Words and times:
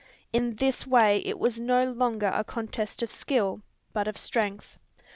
In 0.33 0.55
this 0.55 0.87
way 0.87 1.19
it 1.23 1.37
was 1.37 1.59
no 1.59 1.83
longer 1.91 2.31
a 2.33 2.43
contest 2.43 3.03
of 3.03 3.11
skill, 3.11 3.61
but 3.93 4.07
of 4.07 4.17
strength. 4.17 4.79